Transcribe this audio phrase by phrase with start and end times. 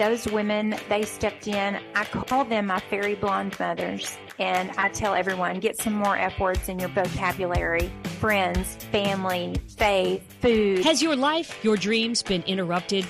[0.00, 1.78] those women, they stepped in.
[1.94, 4.16] I call them my fairy blonde mothers.
[4.38, 10.22] And I tell everyone get some more F words in your vocabulary friends, family, faith,
[10.40, 10.84] food.
[10.84, 13.06] Has your life, your dreams been interrupted?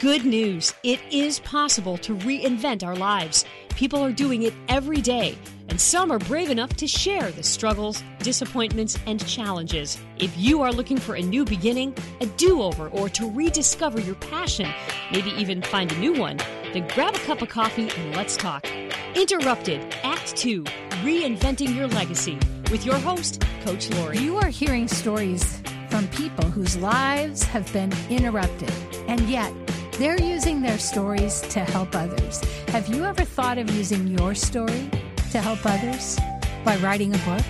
[0.00, 0.74] Good news.
[0.82, 3.44] It is possible to reinvent our lives.
[3.76, 5.38] People are doing it every day,
[5.72, 9.98] and some are brave enough to share the struggles, disappointments, and challenges.
[10.18, 14.16] If you are looking for a new beginning, a do over, or to rediscover your
[14.16, 14.68] passion,
[15.10, 16.36] maybe even find a new one,
[16.74, 18.66] then grab a cup of coffee and let's talk.
[19.14, 20.62] Interrupted, Act 2
[21.04, 22.38] Reinventing Your Legacy
[22.70, 24.18] with your host, Coach Laurie.
[24.18, 28.70] You are hearing stories from people whose lives have been interrupted,
[29.08, 29.50] and yet
[29.92, 32.44] they're using their stories to help others.
[32.68, 34.90] Have you ever thought of using your story
[35.32, 36.18] to help others
[36.62, 37.42] by writing a book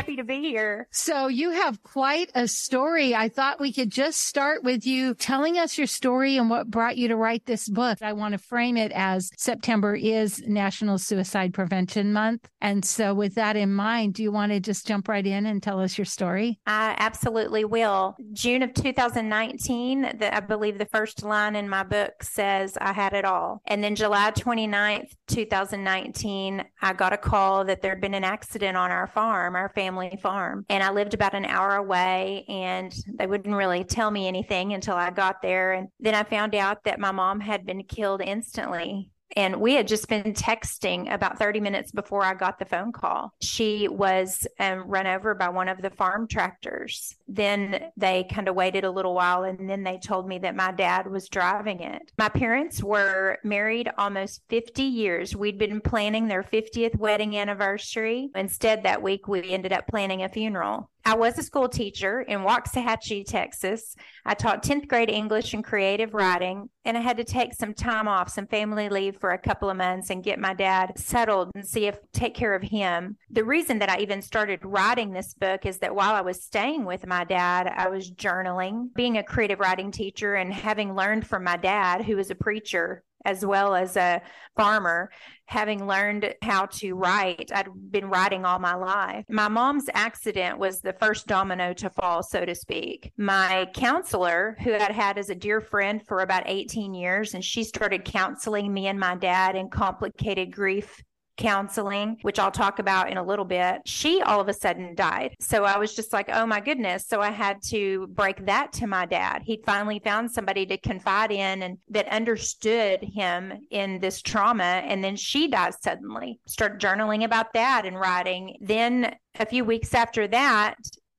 [0.05, 0.86] Happy to be here.
[0.91, 3.14] So you have quite a story.
[3.14, 6.98] I thought we could just start with you telling us your story and what brought
[6.98, 8.02] you to write this book.
[8.02, 12.50] I want to frame it as September is National Suicide Prevention Month.
[12.61, 15.62] And so with that in mind, do you want to just jump right in and
[15.62, 16.61] tell us your story?
[16.66, 18.14] I absolutely will.
[18.34, 23.14] June of 2019, the, I believe the first line in my book says I had
[23.14, 23.62] it all.
[23.66, 28.91] And then July 29th, 2019, I got a call that there'd been an accident on
[28.91, 30.64] our farm, our family farm.
[30.69, 34.97] And I lived about an hour away and they wouldn't really tell me anything until
[34.97, 35.73] I got there.
[35.73, 39.88] And then I found out that my mom had been killed instantly and we had
[39.88, 43.32] just been texting about 30 minutes before I got the phone call.
[43.40, 47.16] She was um, run over by one of the farm tractors.
[47.27, 50.72] Then they kind of waited a little while and then they told me that my
[50.72, 52.12] dad was driving it.
[52.18, 55.34] My parents were married almost 50 years.
[55.34, 58.30] We'd been planning their 50th wedding anniversary.
[58.34, 60.90] Instead, that week, we ended up planning a funeral.
[61.07, 63.95] I was a school teacher in Waxahachie, Texas.
[64.25, 68.09] I taught 10th grade English and creative writing, and I had to take some time
[68.09, 71.67] off, some family leave for a couple of months and get my dad settled and
[71.67, 73.19] see if take care of him.
[73.31, 76.87] The reason that I even started writing this book is that while I was staying
[76.87, 81.45] with my dad, I was journaling, being a creative writing teacher and having learned from
[81.45, 84.20] my dad, who was a preacher as well as a
[84.57, 85.11] farmer,
[85.46, 87.51] having learned how to write.
[87.55, 89.24] I'd been writing all my life.
[89.29, 93.12] My mom's accident was the first domino to fall, so to speak.
[93.17, 97.64] My counselor, who I'd had as a dear friend for about 18 years, and she
[97.64, 101.02] started counseling me and my dad in complicated grief
[101.36, 105.34] counseling, which I'll talk about in a little bit, she all of a sudden died.
[105.40, 107.06] So I was just like, oh my goodness.
[107.06, 109.42] So I had to break that to my dad.
[109.44, 114.62] He'd finally found somebody to confide in and that understood him in this trauma.
[114.62, 116.40] And then she dies suddenly.
[116.46, 118.56] Start journaling about that and writing.
[118.61, 120.77] Then a few weeks after that,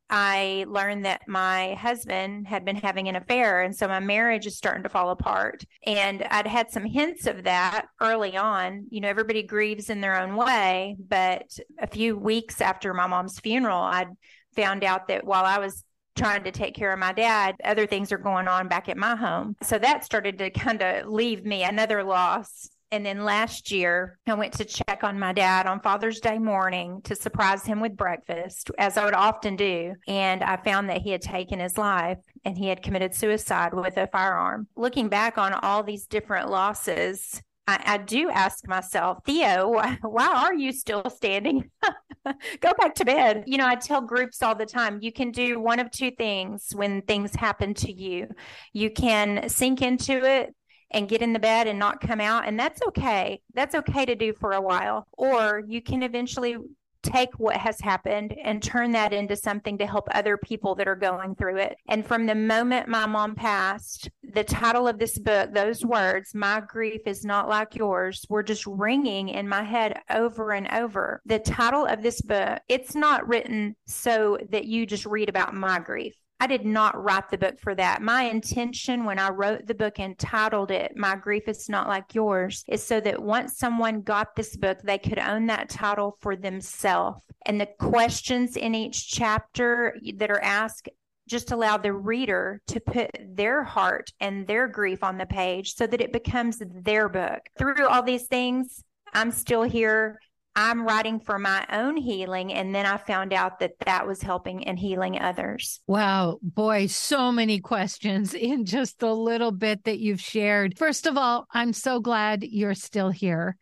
[0.09, 3.61] I learned that my husband had been having an affair.
[3.61, 5.63] And so my marriage is starting to fall apart.
[5.85, 8.85] And I'd had some hints of that early on.
[8.89, 10.95] You know, everybody grieves in their own way.
[10.99, 14.09] But a few weeks after my mom's funeral, I'd
[14.55, 15.83] found out that while I was
[16.16, 19.16] trying to take care of my dad, other things are going on back at my
[19.16, 19.55] home.
[19.63, 24.35] So that started to kind of leave me another loss and then last year, I
[24.35, 28.72] went to check on my dad on Father's Day morning to surprise him with breakfast,
[28.78, 29.95] as I would often do.
[30.07, 33.97] And I found that he had taken his life and he had committed suicide with
[33.97, 34.67] a firearm.
[34.78, 40.28] Looking back on all these different losses, I, I do ask myself, Theo, why, why
[40.28, 41.69] are you still standing?
[42.61, 43.44] Go back to bed.
[43.45, 46.72] You know, I tell groups all the time you can do one of two things
[46.73, 48.29] when things happen to you.
[48.72, 50.55] You can sink into it
[50.95, 52.47] and get in the bed and not come out.
[52.47, 53.41] And that's okay.
[53.53, 55.06] That's okay to do for a while.
[55.11, 56.56] Or you can eventually
[57.03, 60.96] take what has happened and turn that into something to help other people that are
[60.96, 61.78] going through it.
[61.87, 66.61] And from the moment my mom passed, the title of this book, those words, My
[66.66, 71.22] Grief is Not Like Yours, were just ringing in my head over and over.
[71.25, 75.79] The title of this book, it's not written so that you just read about my
[75.79, 76.16] grief.
[76.40, 78.02] I did not write the book for that.
[78.02, 82.14] My intention when I wrote the book and titled it, My Grief is Not Like
[82.14, 86.35] Yours, is so that once someone got this book, they could own that title for
[86.35, 87.22] themselves.
[87.46, 90.90] And the questions in each chapter that are asked
[91.28, 95.88] just allow the reader to put their heart and their grief on the page so
[95.88, 97.40] that it becomes their book.
[97.58, 98.84] Through all these things,
[99.14, 100.20] I'm still here
[100.55, 102.53] I'm writing for my own healing.
[102.53, 105.81] And then I found out that that was helping and healing others.
[105.85, 106.40] Wow.
[106.41, 110.78] Boy, so many questions in just the little bit that you've shared.
[110.78, 113.57] First of all, I'm so glad you're still here.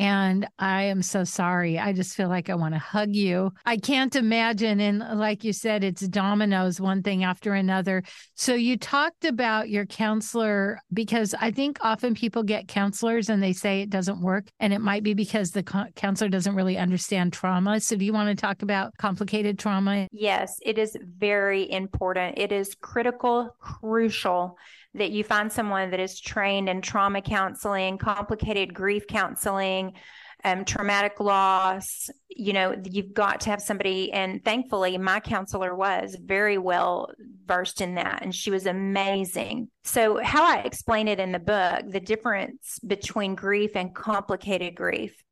[0.00, 1.78] And I am so sorry.
[1.78, 3.52] I just feel like I want to hug you.
[3.66, 4.80] I can't imagine.
[4.80, 8.02] And like you said, it's dominoes, one thing after another.
[8.34, 13.52] So you talked about your counselor because I think often people get counselors and they
[13.52, 14.46] say it doesn't work.
[14.58, 15.62] And it might be because the
[15.96, 17.78] counselor doesn't really understand trauma.
[17.78, 20.08] So do you want to talk about complicated trauma?
[20.12, 22.38] Yes, it is very important.
[22.38, 24.56] It is critical, crucial
[24.94, 29.92] that you find someone that is trained in trauma counseling, complicated grief counseling,
[30.44, 32.10] um, traumatic loss.
[32.28, 37.10] You know, you've got to have somebody, and thankfully, my counselor was very well
[37.46, 39.68] versed in that, and she was amazing.
[39.84, 45.22] So, how I explain it in the book, the difference between grief and complicated grief.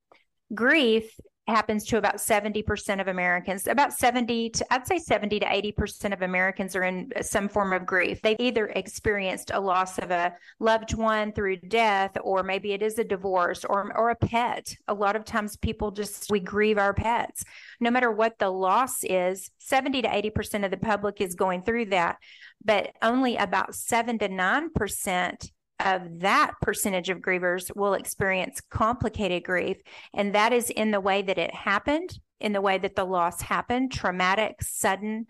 [0.54, 1.10] Grief
[1.48, 3.66] happens to about 70% of Americans.
[3.66, 7.86] About 70 to, I'd say 70 to 80% of Americans are in some form of
[7.86, 8.20] grief.
[8.22, 12.98] They've either experienced a loss of a loved one through death, or maybe it is
[12.98, 14.74] a divorce or, or a pet.
[14.88, 17.44] A lot of times people just, we grieve our pets.
[17.80, 21.86] No matter what the loss is, 70 to 80% of the public is going through
[21.86, 22.18] that,
[22.64, 25.50] but only about 7 to 9%
[25.80, 29.78] of that percentage of grievers will experience complicated grief.
[30.14, 33.40] And that is in the way that it happened, in the way that the loss
[33.40, 35.26] happened, traumatic, sudden,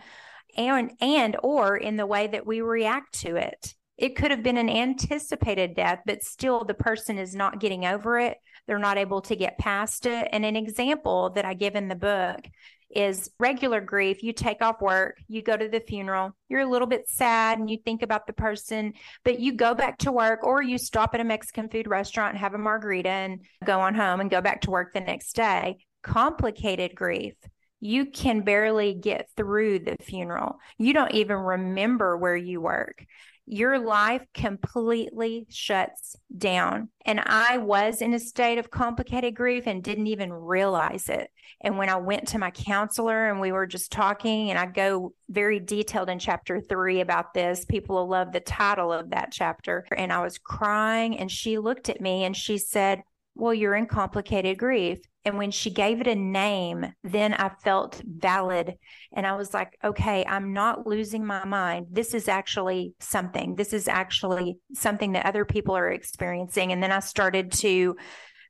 [0.57, 3.75] and, and or in the way that we react to it.
[3.97, 8.19] It could have been an anticipated death, but still the person is not getting over
[8.19, 8.39] it.
[8.67, 10.29] They're not able to get past it.
[10.31, 12.47] And an example that I give in the book
[12.91, 14.23] is regular grief.
[14.23, 17.71] You take off work, you go to the funeral, you're a little bit sad and
[17.71, 18.95] you think about the person,
[19.25, 22.39] but you go back to work or you stop at a Mexican food restaurant and
[22.39, 25.77] have a margarita and go on home and go back to work the next day.
[26.03, 27.35] Complicated grief.
[27.81, 30.59] You can barely get through the funeral.
[30.79, 33.05] You don't even remember where you work
[33.51, 36.91] your life completely shuts down.
[37.07, 41.31] And I was in a state of complicated grief and didn't even realize it.
[41.63, 45.15] And when I went to my counselor and we were just talking, and I go
[45.31, 49.87] very detailed in chapter three about this, people will love the title of that chapter.
[49.97, 53.03] And I was crying, and she looked at me and she said,
[53.35, 54.99] Well, you're in complicated grief.
[55.29, 58.79] And when she gave it a name, then I felt valid.
[59.13, 61.89] And I was like, okay, I'm not losing my mind.
[61.91, 63.55] This is actually something.
[63.55, 66.73] This is actually something that other people are experiencing.
[66.73, 67.97] And then I started to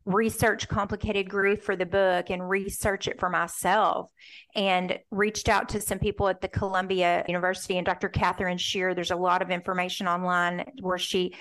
[0.04, 4.08] research complicated grief for the book and research it for myself
[4.54, 8.08] and reached out to some people at the Columbia University and Dr.
[8.08, 8.94] Katherine Shear.
[8.94, 11.34] There's a lot of information online where she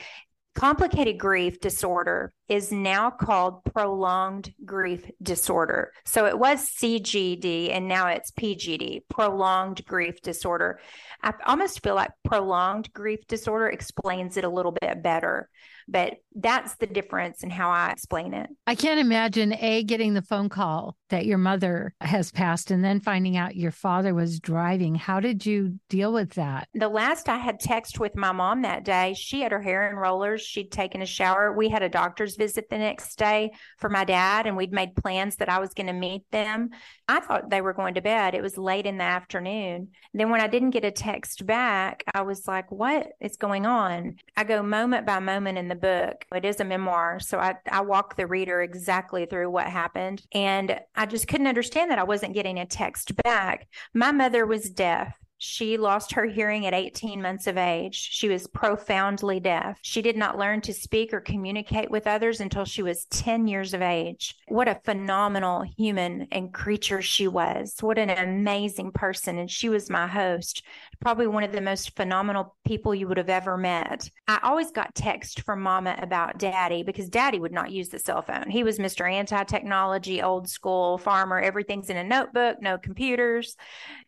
[0.58, 5.92] complicated grief disorder is now called prolonged grief disorder.
[6.04, 10.80] So it was CGD and now it's PGD, prolonged grief disorder.
[11.22, 15.48] I almost feel like prolonged grief disorder explains it a little bit better
[15.88, 18.50] but that's the difference in how I explain it.
[18.68, 23.00] I can't imagine A, getting the phone call that your mother has passed and then
[23.00, 24.94] finding out your father was driving.
[24.96, 26.68] How did you deal with that?
[26.74, 29.96] The last I had text with my mom that day, she had her hair in
[29.96, 30.42] rollers.
[30.42, 31.54] She'd taken a shower.
[31.54, 35.38] We had a doctor's visit the next day for my dad, and we'd made plans
[35.38, 36.70] that I was going to meet them.
[37.08, 38.36] I thought they were going to bed.
[38.36, 39.90] It was late in the afternoon.
[40.14, 44.18] Then when I didn't get a text back, I was like, what is going on?
[44.36, 46.26] I go moment by moment in the book.
[46.34, 47.20] It is a memoir.
[47.20, 50.24] So I, I walk the reader exactly through what happened.
[50.34, 53.68] And I just couldn't understand that I wasn't getting a text back.
[53.94, 55.18] My mother was deaf.
[55.38, 57.96] She lost her hearing at 18 months of age.
[57.96, 59.78] She was profoundly deaf.
[59.82, 63.74] She did not learn to speak or communicate with others until she was 10 years
[63.74, 64.36] of age.
[64.48, 67.76] What a phenomenal human and creature she was.
[67.82, 69.38] What an amazing person.
[69.38, 70.64] And she was my host
[71.00, 74.10] probably one of the most phenomenal people you would have ever met.
[74.28, 78.22] I always got text from mama about daddy because daddy would not use the cell
[78.22, 78.50] phone.
[78.50, 79.12] He was Mr.
[79.12, 81.40] Anti technology, old school farmer.
[81.40, 83.56] Everything's in a notebook, no computers.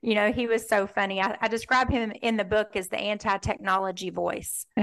[0.02, 0.88] You know, he was so
[1.20, 1.36] funny.
[1.42, 4.66] I, I describe him in the book as the anti technology voice.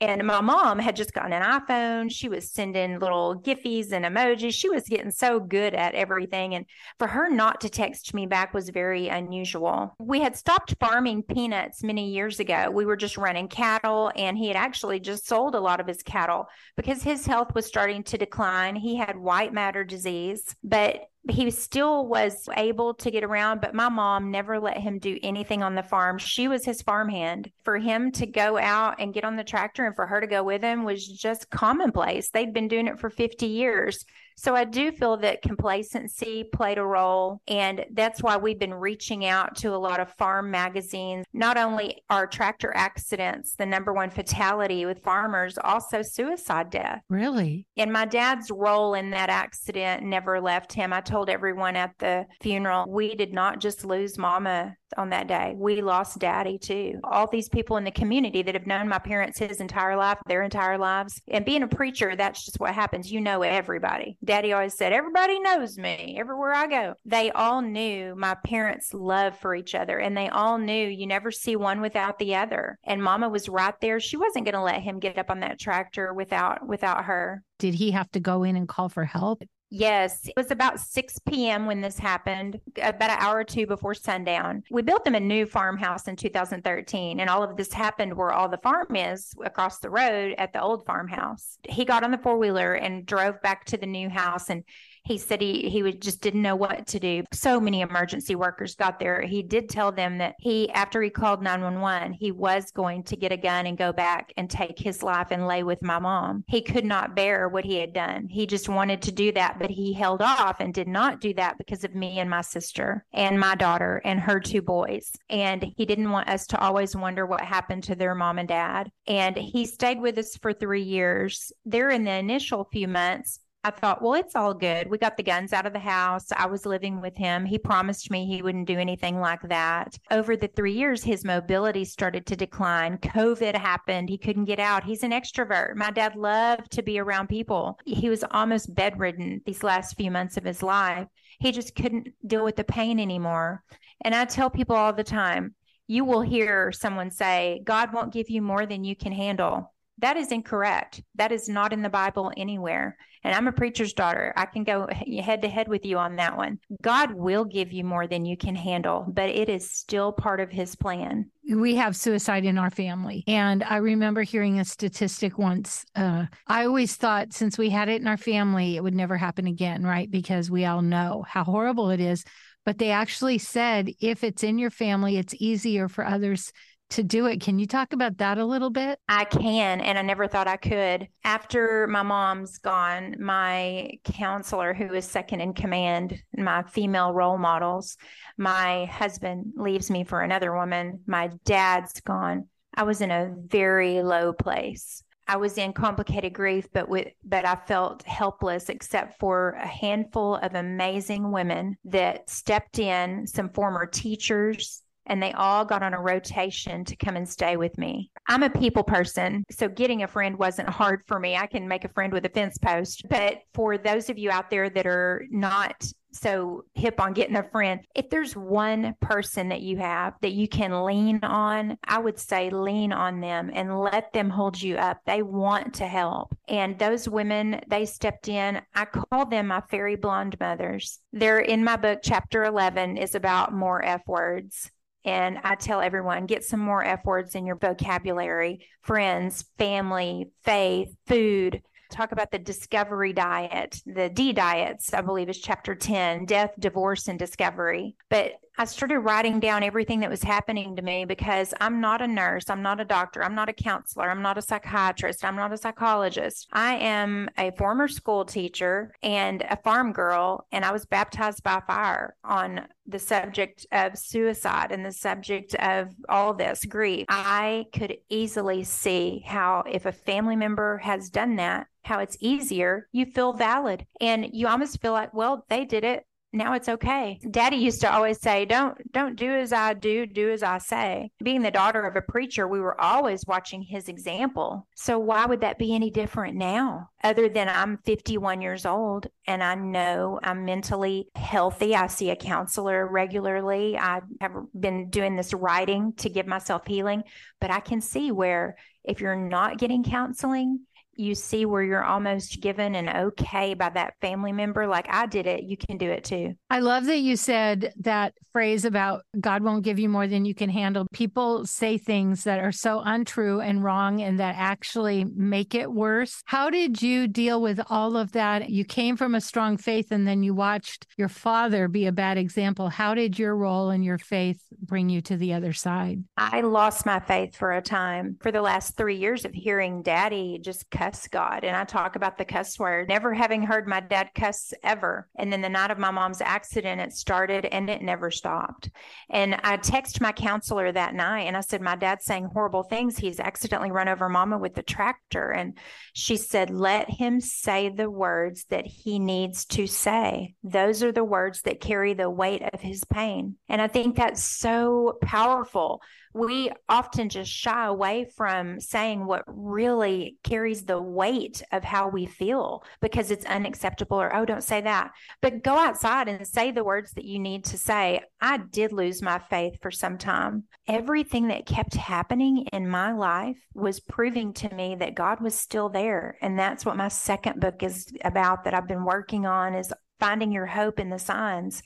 [0.00, 2.10] And my mom had just gotten an iPhone.
[2.10, 4.54] She was sending little giffies and emojis.
[4.54, 6.54] She was getting so good at everything.
[6.54, 6.66] And
[6.98, 9.96] for her not to text me back was very unusual.
[9.98, 12.70] We had stopped farming peanuts many years ago.
[12.70, 16.04] We were just running cattle, and he had actually just sold a lot of his
[16.04, 18.76] cattle because his health was starting to decline.
[18.76, 23.88] He had white matter disease, but he still was able to get around, but my
[23.88, 26.18] mom never let him do anything on the farm.
[26.18, 27.50] She was his farmhand.
[27.64, 30.42] For him to go out and get on the tractor and for her to go
[30.42, 32.30] with him was just commonplace.
[32.30, 34.04] They'd been doing it for 50 years.
[34.38, 37.40] So I do feel that complacency played a role.
[37.48, 41.26] And that's why we've been reaching out to a lot of farm magazines.
[41.32, 47.02] Not only are tractor accidents the number one fatality with farmers, also suicide death.
[47.08, 47.66] Really?
[47.76, 50.92] And my dad's role in that accident never left him.
[50.92, 55.54] I told everyone at the funeral, we did not just lose mama on that day.
[55.56, 57.00] We lost daddy too.
[57.04, 60.42] All these people in the community that have known my parents his entire life, their
[60.42, 61.20] entire lives.
[61.28, 63.10] And being a preacher, that's just what happens.
[63.10, 64.16] You know everybody.
[64.24, 66.94] Daddy always said, Everybody knows me everywhere I go.
[67.04, 71.30] They all knew my parents' love for each other and they all knew you never
[71.30, 72.78] see one without the other.
[72.84, 74.00] And mama was right there.
[74.00, 77.42] She wasn't going to let him get up on that tractor without without her.
[77.58, 79.42] Did he have to go in and call for help?
[79.70, 81.66] Yes, it was about 6 p.m.
[81.66, 84.62] when this happened, about an hour or two before sundown.
[84.70, 88.48] We built them a new farmhouse in 2013, and all of this happened where all
[88.48, 91.58] the farm is across the road at the old farmhouse.
[91.68, 94.64] He got on the four wheeler and drove back to the new house, and
[95.08, 97.24] he said he he would just didn't know what to do.
[97.32, 99.22] So many emergency workers got there.
[99.22, 103.32] He did tell them that he after he called 911, he was going to get
[103.32, 106.44] a gun and go back and take his life and lay with my mom.
[106.46, 108.28] He could not bear what he had done.
[108.28, 111.56] He just wanted to do that, but he held off and did not do that
[111.58, 115.10] because of me and my sister and my daughter and her two boys.
[115.30, 118.90] And he didn't want us to always wonder what happened to their mom and dad.
[119.06, 121.52] And he stayed with us for 3 years.
[121.64, 124.88] There in the initial few months, I thought, well, it's all good.
[124.88, 126.26] We got the guns out of the house.
[126.30, 127.44] I was living with him.
[127.44, 129.98] He promised me he wouldn't do anything like that.
[130.10, 132.98] Over the three years, his mobility started to decline.
[132.98, 134.08] COVID happened.
[134.08, 134.84] He couldn't get out.
[134.84, 135.74] He's an extrovert.
[135.74, 137.78] My dad loved to be around people.
[137.84, 141.08] He was almost bedridden these last few months of his life.
[141.40, 143.64] He just couldn't deal with the pain anymore.
[144.02, 145.54] And I tell people all the time,
[145.88, 149.74] you will hear someone say, God won't give you more than you can handle.
[149.98, 151.02] That is incorrect.
[151.16, 152.96] That is not in the Bible anywhere.
[153.28, 154.32] And I'm a preacher's daughter.
[154.38, 154.88] I can go
[155.22, 156.58] head to head with you on that one.
[156.80, 160.50] God will give you more than you can handle, but it is still part of
[160.50, 161.30] his plan.
[161.46, 163.24] We have suicide in our family.
[163.26, 165.84] And I remember hearing a statistic once.
[165.94, 169.46] Uh, I always thought since we had it in our family, it would never happen
[169.46, 170.10] again, right?
[170.10, 172.24] Because we all know how horrible it is.
[172.64, 176.50] But they actually said if it's in your family, it's easier for others
[176.90, 177.40] to do it.
[177.40, 178.98] Can you talk about that a little bit?
[179.08, 181.08] I can, and I never thought I could.
[181.24, 187.96] After my mom's gone, my counselor, who is second in command, my female role models,
[188.36, 192.48] my husband leaves me for another woman, my dad's gone.
[192.74, 195.02] I was in a very low place.
[195.30, 200.36] I was in complicated grief, but with but I felt helpless except for a handful
[200.36, 206.00] of amazing women that stepped in, some former teachers, and they all got on a
[206.00, 208.10] rotation to come and stay with me.
[208.28, 211.36] I'm a people person, so getting a friend wasn't hard for me.
[211.36, 213.02] I can make a friend with a fence post.
[213.08, 217.48] But for those of you out there that are not so hip on getting a
[217.50, 217.80] friend.
[217.94, 222.50] If there's one person that you have that you can lean on, I would say
[222.50, 225.00] lean on them and let them hold you up.
[225.06, 226.36] They want to help.
[226.48, 228.60] And those women, they stepped in.
[228.74, 230.98] I call them my fairy blonde mothers.
[231.12, 234.70] They're in my book, chapter 11 is about more F words.
[235.04, 240.94] And I tell everyone get some more F words in your vocabulary friends, family, faith,
[241.06, 241.62] food.
[241.90, 247.08] Talk about the discovery diet, the D diets, I believe is chapter 10 death, divorce,
[247.08, 247.96] and discovery.
[248.10, 252.08] But I started writing down everything that was happening to me because I'm not a
[252.08, 255.52] nurse, I'm not a doctor, I'm not a counselor, I'm not a psychiatrist, I'm not
[255.52, 256.48] a psychologist.
[256.52, 261.62] I am a former school teacher and a farm girl, and I was baptized by
[261.68, 267.06] fire on the subject of suicide and the subject of all this grief.
[267.08, 272.88] I could easily see how if a family member has done that, how it's easier,
[272.90, 277.18] you feel valid and you almost feel like, well, they did it now it's okay.
[277.30, 281.10] Daddy used to always say, "Don't don't do as I do, do as I say."
[281.22, 284.66] Being the daughter of a preacher, we were always watching his example.
[284.74, 286.90] So why would that be any different now?
[287.02, 291.74] Other than I'm 51 years old and I know I'm mentally healthy.
[291.74, 293.78] I see a counselor regularly.
[293.78, 297.04] I have been doing this writing to give myself healing,
[297.40, 300.60] but I can see where if you're not getting counseling,
[300.98, 305.26] you see where you're almost given an okay by that family member, like I did
[305.26, 306.34] it, you can do it too.
[306.50, 310.34] I love that you said that phrase about God won't give you more than you
[310.34, 310.86] can handle.
[310.92, 316.22] People say things that are so untrue and wrong and that actually make it worse.
[316.26, 318.50] How did you deal with all of that?
[318.50, 322.18] You came from a strong faith and then you watched your father be a bad
[322.18, 322.68] example.
[322.68, 326.02] How did your role and your faith bring you to the other side?
[326.16, 328.16] I lost my faith for a time.
[328.20, 331.44] For the last three years of hearing daddy just cut cuss God.
[331.44, 335.08] And I talk about the cuss word, never having heard my dad cuss ever.
[335.18, 338.70] And then the night of my mom's accident, it started and it never stopped.
[339.10, 342.96] And I text my counselor that night and I said, My dad's saying horrible things.
[342.96, 345.30] He's accidentally run over mama with the tractor.
[345.30, 345.58] And
[345.92, 350.34] she said, Let him say the words that he needs to say.
[350.42, 353.36] Those are the words that carry the weight of his pain.
[353.48, 355.82] And I think that's so powerful
[356.14, 362.06] we often just shy away from saying what really carries the weight of how we
[362.06, 364.90] feel because it's unacceptable or, oh, don't say that.
[365.20, 368.00] But go outside and say the words that you need to say.
[368.20, 370.44] I did lose my faith for some time.
[370.66, 375.68] Everything that kept happening in my life was proving to me that God was still
[375.68, 376.16] there.
[376.20, 380.32] And that's what my second book is about that I've been working on is finding
[380.32, 381.62] your hope in the signs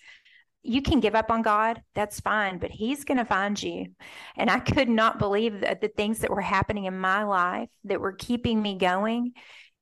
[0.63, 3.87] you can give up on God, that's fine, but He's going to find you.
[4.37, 8.01] And I could not believe that the things that were happening in my life that
[8.01, 9.33] were keeping me going.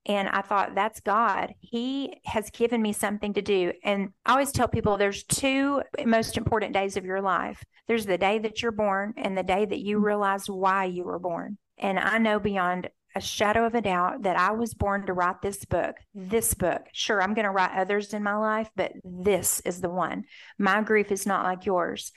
[0.07, 1.53] And I thought, that's God.
[1.61, 3.73] He has given me something to do.
[3.85, 8.19] And I always tell people there's two most important days of your life there's the
[8.19, 10.07] day that you're born and the day that you mm-hmm.
[10.07, 11.59] realize why you were born.
[11.77, 15.43] And I know beyond a shadow of a doubt that I was born to write
[15.43, 15.97] this book.
[16.15, 16.83] This book.
[16.93, 20.25] Sure, I'm going to write others in my life, but this is the one.
[20.59, 22.13] My grief is not like yours.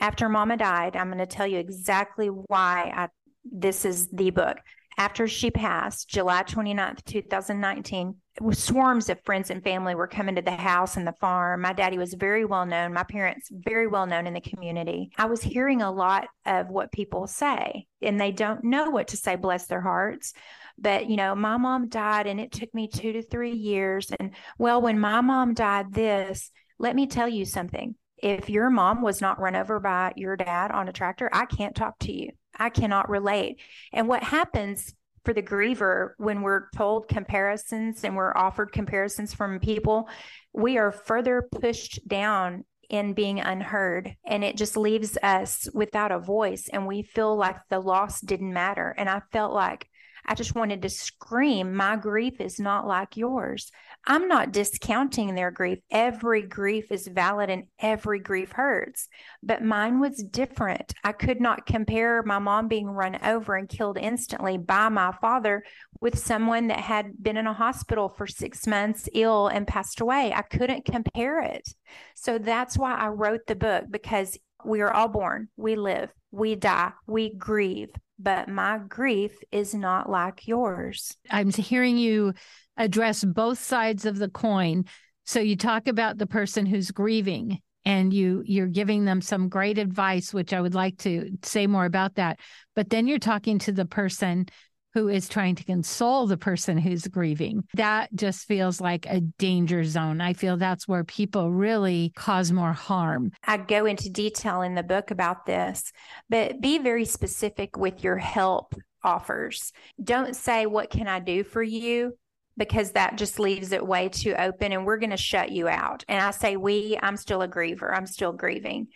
[0.00, 3.08] After mama died, I'm going to tell you exactly why I
[3.44, 4.58] this is the book
[4.98, 8.16] after she passed, July 29th, 2019,
[8.52, 11.60] swarms of friends and family were coming to the house and the farm.
[11.60, 15.10] My daddy was very well known, my parents very well known in the community.
[15.18, 19.16] I was hearing a lot of what people say, and they don't know what to
[19.16, 20.32] say, bless their hearts.
[20.78, 24.10] But, you know, my mom died and it took me two to three years.
[24.18, 27.94] And, well, when my mom died, this, let me tell you something.
[28.16, 31.74] If your mom was not run over by your dad on a tractor, I can't
[31.74, 33.60] talk to you I cannot relate.
[33.92, 39.60] And what happens for the griever when we're told comparisons and we're offered comparisons from
[39.60, 40.08] people,
[40.52, 44.14] we are further pushed down in being unheard.
[44.26, 46.68] And it just leaves us without a voice.
[46.72, 48.94] And we feel like the loss didn't matter.
[48.96, 49.88] And i felt like
[50.24, 53.70] I just wanted to scream, My grief is not like yours.
[54.06, 55.78] I'm not discounting their grief.
[55.90, 59.08] Every grief is valid and every grief hurts,
[59.42, 60.92] but mine was different.
[61.04, 65.64] I could not compare my mom being run over and killed instantly by my father
[66.00, 70.32] with someone that had been in a hospital for six months, ill, and passed away.
[70.32, 71.68] I couldn't compare it.
[72.14, 76.56] So that's why I wrote the book because we are all born, we live, we
[76.56, 77.90] die, we grieve
[78.22, 81.16] but my grief is not like yours.
[81.30, 82.34] I'm hearing you
[82.76, 84.84] address both sides of the coin.
[85.24, 89.76] So you talk about the person who's grieving and you you're giving them some great
[89.76, 92.38] advice which I would like to say more about that.
[92.76, 94.46] But then you're talking to the person
[94.94, 97.64] who is trying to console the person who's grieving.
[97.74, 100.20] That just feels like a danger zone.
[100.20, 103.32] I feel that's where people really cause more harm.
[103.46, 105.92] I go into detail in the book about this,
[106.28, 109.72] but be very specific with your help offers.
[110.02, 112.14] Don't say, What can I do for you?
[112.56, 116.04] because that just leaves it way too open and we're going to shut you out.
[116.08, 117.90] And I say, we, I'm still a griever.
[117.90, 118.88] I'm still grieving.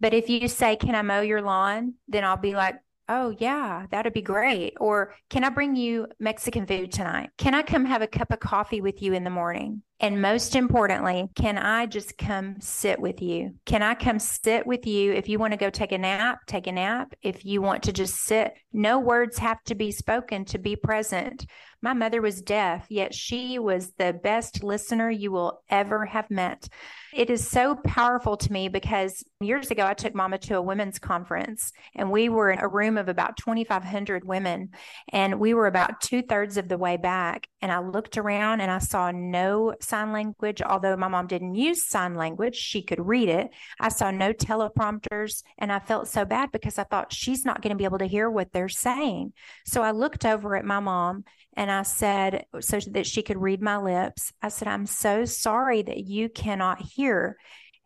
[0.00, 1.94] But if you say, can I mow your lawn?
[2.08, 2.76] Then I'll be like,
[3.08, 4.74] Oh, yeah, that'd be great.
[4.80, 7.30] Or can I bring you Mexican food tonight?
[7.36, 9.82] Can I come have a cup of coffee with you in the morning?
[10.02, 13.54] And most importantly, can I just come sit with you?
[13.66, 15.12] Can I come sit with you?
[15.12, 17.14] If you want to go take a nap, take a nap.
[17.22, 21.46] If you want to just sit, no words have to be spoken to be present.
[21.82, 26.68] My mother was deaf, yet she was the best listener you will ever have met.
[27.12, 31.00] It is so powerful to me because years ago I took mama to a women's
[31.00, 34.70] conference and we were in a room of about 2,500 women
[35.12, 37.48] and we were about two thirds of the way back.
[37.60, 40.62] And I looked around and I saw no sign language.
[40.62, 43.50] Although my mom didn't use sign language, she could read it.
[43.78, 47.72] I saw no teleprompters and I felt so bad because I thought she's not going
[47.72, 49.34] to be able to hear what they're saying.
[49.66, 51.24] So I looked over at my mom
[51.54, 55.82] and I said, so that she could read my lips, I said, I'm so sorry
[55.82, 57.36] that you cannot hear.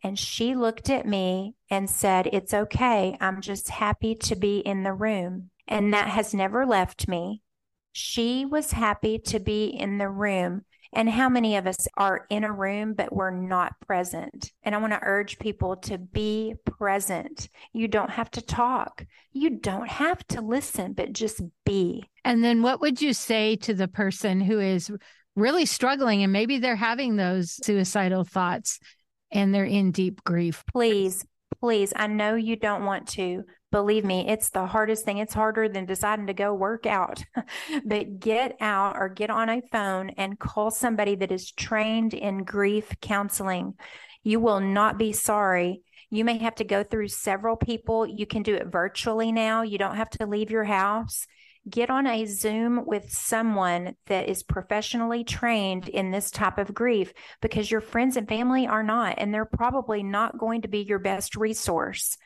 [0.01, 3.17] And she looked at me and said, It's okay.
[3.19, 5.49] I'm just happy to be in the room.
[5.67, 7.41] And that has never left me.
[7.91, 10.61] She was happy to be in the room
[10.93, 14.51] and how many of us are in a room, but we're not present?
[14.63, 17.49] And I want to urge people to be present.
[17.73, 22.03] You don't have to talk, you don't have to listen, but just be.
[22.23, 24.91] And then what would you say to the person who is
[25.35, 28.79] really struggling and maybe they're having those suicidal thoughts
[29.31, 30.63] and they're in deep grief?
[30.71, 31.25] Please
[31.59, 33.43] please, I know you don't want to.
[33.71, 35.17] Believe me, it's the hardest thing.
[35.17, 37.23] It's harder than deciding to go work out.
[37.85, 42.43] but get out or get on a phone and call somebody that is trained in
[42.43, 43.73] grief counseling.
[44.23, 45.81] You will not be sorry.
[46.09, 48.07] You may have to go through several people.
[48.07, 49.63] You can do it virtually now.
[49.63, 51.27] You don't have to leave your house
[51.69, 57.13] get on a Zoom with someone that is professionally trained in this type of grief
[57.41, 60.99] because your friends and family are not, and they're probably not going to be your
[60.99, 62.17] best resource.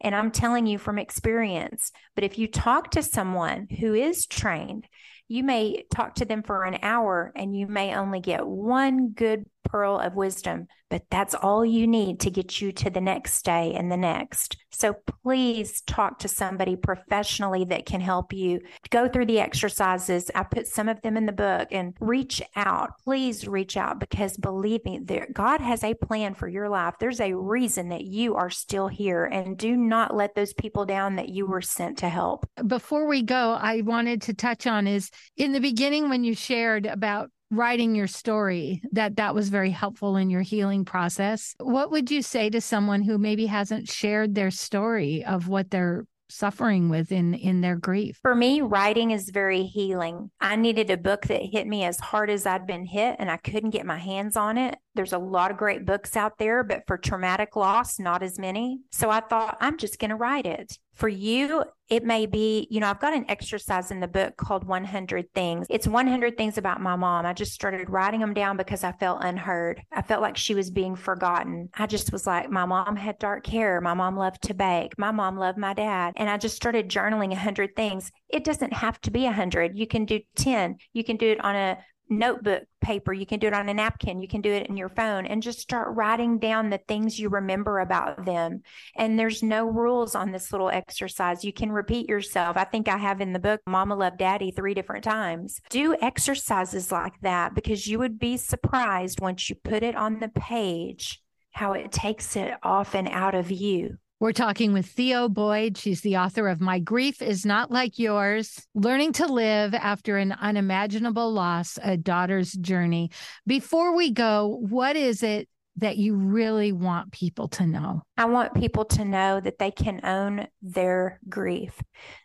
[0.00, 1.92] And I'm telling you from experience.
[2.14, 4.86] But if you talk to someone who is trained,
[5.28, 9.44] you may talk to them for an hour and you may only get one good
[9.64, 13.74] pearl of wisdom, but that's all you need to get you to the next day
[13.74, 14.56] and the next.
[14.70, 20.30] So please talk to somebody professionally that can help you go through the exercises.
[20.34, 22.92] I put some of them in the book and reach out.
[23.04, 26.94] Please reach out because believe me, there, God has a plan for your life.
[26.98, 31.16] There's a reason that you are still here and do not let those people down
[31.16, 32.48] that you were sent to help.
[32.66, 36.86] Before we go, I wanted to touch on is in the beginning when you shared
[36.86, 41.54] about writing your story that that was very helpful in your healing process.
[41.58, 46.04] What would you say to someone who maybe hasn't shared their story of what they're
[46.30, 48.18] suffering with in in their grief?
[48.22, 50.30] For me writing is very healing.
[50.40, 53.36] I needed a book that hit me as hard as i'd been hit and i
[53.36, 54.76] couldn't get my hands on it.
[54.94, 58.80] There's a lot of great books out there but for traumatic loss not as many.
[58.92, 62.78] So i thought i'm just going to write it for you, it may be, you
[62.78, 65.66] know, I've got an exercise in the book called 100 Things.
[65.70, 67.26] It's 100 things about my mom.
[67.26, 69.82] I just started writing them down because I felt unheard.
[69.92, 71.68] I felt like she was being forgotten.
[71.74, 73.80] I just was like, my mom had dark hair.
[73.80, 74.98] My mom loved to bake.
[74.98, 76.12] My mom loved my dad.
[76.16, 78.12] And I just started journaling 100 things.
[78.28, 79.76] It doesn't have to be 100.
[79.76, 80.76] You can do 10.
[80.92, 81.78] You can do it on a
[82.10, 83.12] notebook paper.
[83.12, 84.20] You can do it on a napkin.
[84.20, 87.28] You can do it in your phone and just start writing down the things you
[87.28, 88.62] remember about them.
[88.96, 91.44] And there's no rules on this little exercise.
[91.44, 92.56] You can repeat yourself.
[92.56, 95.60] I think I have in the book, Mama Love Daddy, three different times.
[95.70, 100.28] Do exercises like that because you would be surprised once you put it on the
[100.28, 103.98] page how it takes it off and out of you.
[104.20, 105.78] We're talking with Theo Boyd.
[105.78, 110.32] She's the author of My Grief is Not Like Yours Learning to Live After an
[110.32, 113.12] Unimaginable Loss, a Daughter's Journey.
[113.46, 118.02] Before we go, what is it that you really want people to know?
[118.18, 121.80] I want people to know that they can own their grief.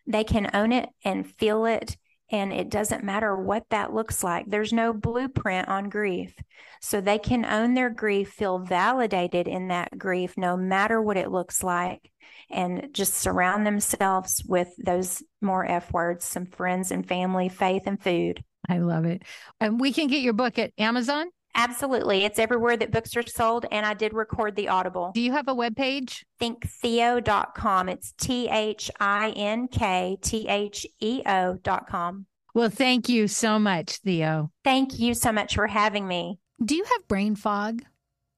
[0.06, 1.96] They can own it and feel it
[2.32, 4.46] and it doesn't matter what that looks like.
[4.48, 6.36] There's no blueprint on grief.
[6.82, 11.32] So they can own their grief, feel validated in that grief, no matter what it
[11.32, 12.12] looks like,
[12.50, 18.02] and just surround themselves with those more F words some friends and family, faith, and
[18.02, 18.44] food.
[18.68, 19.24] I love it.
[19.60, 21.28] And we can get your book at Amazon?
[21.56, 22.26] Absolutely.
[22.26, 23.66] It's everywhere that books are sold.
[23.72, 25.12] And I did record the Audible.
[25.14, 26.26] Do you have a web page?
[26.42, 27.90] Thinktheo.com.
[27.90, 32.26] It's T H I N K T H E O.com.
[32.54, 34.52] Well, thank you so much, Theo.
[34.64, 36.40] Thank you so much for having me.
[36.64, 37.82] Do you have brain fog?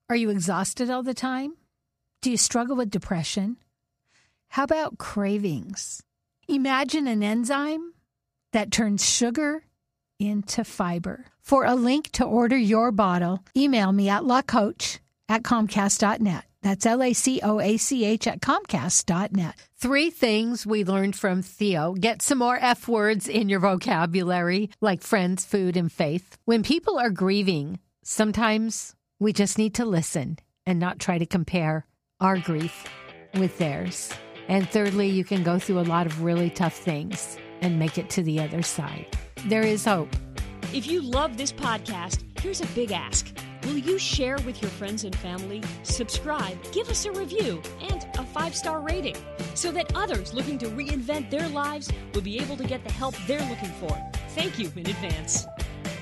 [0.09, 1.53] Are you exhausted all the time?
[2.21, 3.57] Do you struggle with depression?
[4.49, 6.01] How about cravings?
[6.47, 7.93] Imagine an enzyme
[8.53, 9.63] that turns sugar
[10.19, 11.25] into fiber.
[11.41, 14.99] For a link to order your bottle, email me at lacoach
[15.29, 16.43] at comcast.net.
[16.61, 19.55] That's L A C O A C H at comcast.net.
[19.77, 21.93] Three things we learned from Theo.
[21.93, 26.37] Get some more F words in your vocabulary, like friends, food, and faith.
[26.45, 31.85] When people are grieving, sometimes we just need to listen and not try to compare
[32.19, 32.85] our grief
[33.35, 34.11] with theirs.
[34.49, 38.09] And thirdly, you can go through a lot of really tough things and make it
[38.11, 39.05] to the other side.
[39.45, 40.09] There is hope.
[40.73, 43.27] If you love this podcast, here's a big ask.
[43.63, 48.23] Will you share with your friends and family, subscribe, give us a review, and a
[48.23, 49.15] five star rating
[49.55, 53.15] so that others looking to reinvent their lives will be able to get the help
[53.27, 53.97] they're looking for?
[54.29, 55.47] Thank you in advance.